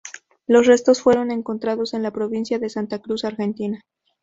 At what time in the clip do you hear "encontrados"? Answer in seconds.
1.29-1.93